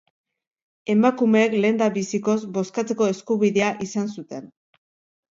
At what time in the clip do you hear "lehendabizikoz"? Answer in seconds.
1.65-2.37